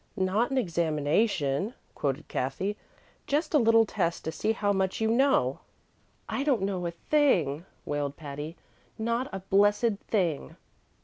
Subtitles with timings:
[0.17, 2.75] "Not an examination," quoted Cathy;
[3.27, 5.59] "just a 'little test to see how much you know.'"
[6.27, 8.57] "I don't know a thing," wailed Patty
[8.97, 10.55] "not a blessed thing."